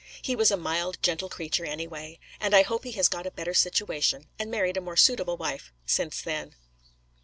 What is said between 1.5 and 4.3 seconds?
anyway; and I hope he has got a better situation,